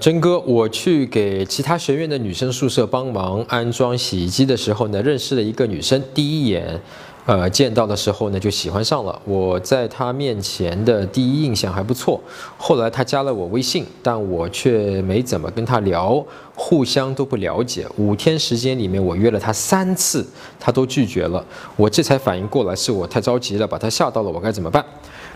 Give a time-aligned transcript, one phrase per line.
[0.00, 6.80] 真哥，我去给其他学院的女生宿舍帮忙安装洗衣机的时候呢，认识了一个女生，第一眼，
[7.26, 9.18] 呃，见到的时候呢就喜欢上了。
[9.24, 12.20] 我在她面前的第一印象还不错，
[12.58, 16.22] 后来她加了我微信，但我却没怎么跟她聊，
[16.54, 17.86] 互相都不了解。
[17.96, 20.26] 五天时间里面，我约了她三次，
[20.60, 21.42] 她都拒绝了。
[21.76, 24.84] 我这才反应过来，是我太着急了，把她吓到了，我该怎么办？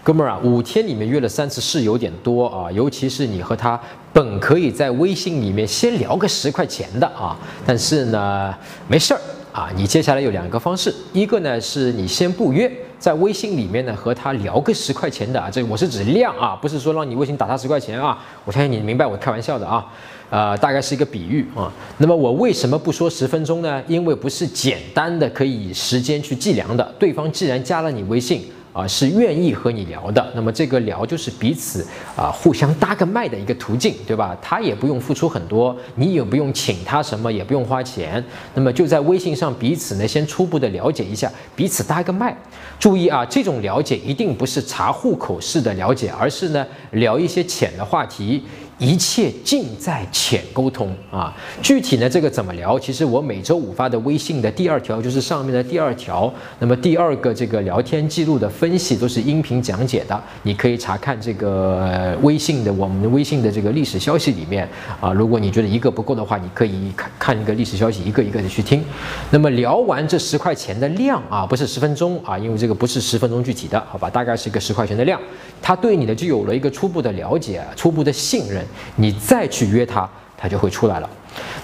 [0.05, 3.81] 哥们儿啊，五天里面约了三次是有点多啊，尤其是你和他
[4.13, 8.55] 本可以在微信里面先聊个十块钱的啊，但是呢，
[8.87, 9.21] 没事儿
[9.53, 19.85] 啊，你接下来有两个方式，一个呢是你先不约，在微信里面呢和他聊个十块钱的啊，这我是指量啊，不是说让你微信打他十块钱啊，我相信你明白我开玩笑的啊，
[20.31, 21.73] 呃，大概是一个比喻啊。
[21.97, 23.83] 那么我为什么不说十分钟呢？
[23.89, 28.45] 因为不是简单的可以时间去计量的，对方既然加了你微信。
[28.73, 31.87] 啊，是愿意和你聊的，那么这个聊就是彼此
[32.17, 34.37] 啊互相搭个麦的一个途径，对吧？
[34.41, 38.23] 他也不用付出很多，你也不用请他什么，也不用花钱，
[38.55, 42.37] 那么就在微信上彼此呢先初步的了解一下，彼此搭个麦。
[42.79, 48.45] 注意啊，这种了解一定不是查户口式的了解，而是呢聊一些浅的话题。
[48.79, 51.35] 一切尽在浅沟通啊！
[51.61, 52.79] 具体呢，这个怎么聊？
[52.79, 56.33] 其实我每周五发的微信的第二条就是上面的第二条。
[56.61, 64.69] 那么第二个这个聊天记录的分析都是音频讲解的，你可以查看这个微信的我们的微信的这个历史消息里面
[65.01, 65.13] 啊。
[65.13, 68.83] 如果你觉得一个不够的话，你可以看看一个历史消息，一个一个的去听。
[69.29, 74.09] 那么聊完这十块钱的量啊，不是十分钟啊，因为这个不是十分钟具体的，好吧？
[74.09, 75.21] 大概是一个十块钱的量，
[75.61, 78.65] 他对你的就有了一个初步的了解，初步的信任。
[78.97, 81.11] 你再去约他，他就会出来了。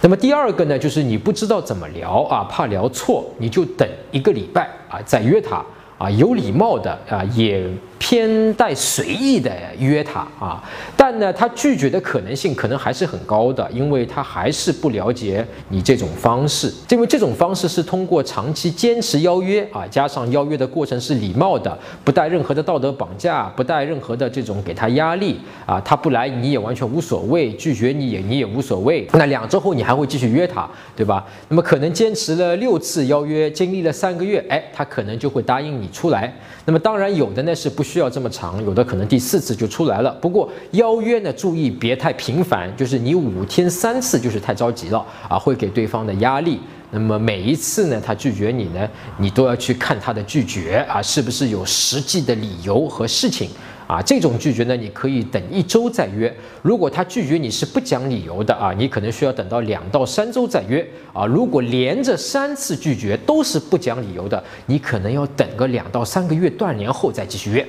[0.02, 5.64] 那么第二个呢，就是你不知道怎么聊啊，怕聊错，你就等一个礼拜啊，再约他
[6.05, 7.64] 啊，有礼貌的啊，也。
[7.97, 10.62] 偏带随意的约他啊，
[10.94, 16.70] 但呢，他拒绝的可能性可能还是很高的，因为他还是不了解你这种方式。
[16.91, 29.08] 因为这种方式是通过长期坚持邀约啊，加上邀约的过程是礼貌的，不带任何的道德绑架，不带任何的这种给他压力啊，他不来你也完全无所谓，拒绝你也你也无所谓。
[29.14, 31.24] 那两周后你还会继续约他，对吧？
[31.48, 36.30] 那么可能坚持了六次邀约，经历了三个月，哎，他可能就会答应你出来。
[36.66, 37.94] 那么当然有的呢是不需。
[37.98, 40.10] 要这么长，有的可能第四次就出来了。
[40.20, 46.58] 不过邀约呢，注意别太频繁，就是你五天三次就是太着急了啊，会给对方的压力。
[46.90, 53.48] 那么每一次呢，他拒绝你呢，你都要去看他的拒绝啊，是不是有实际的理由和事情。
[53.86, 56.34] 啊，这种拒绝呢，你可以等一周再约。
[56.62, 61.27] 如果他拒绝你是不讲理由的啊，你可能需要等到两到三周再约啊。
[61.27, 67.67] 如果连着三次拒绝都是不讲理由的，你可能要等个两到三个月断联后再继续约。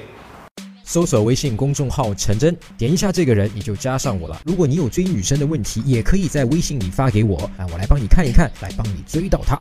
[0.84, 4.40] 搜索微信公众号陈真，点一下这个人你就加上我了。
[4.46, 9.60] 如果你有追女生的问题，也可以在微信里发给我，啊，我来帮你看一看，来帮你追到她。